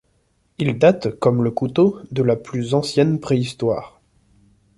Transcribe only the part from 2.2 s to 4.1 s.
la plus ancienne préhistoire.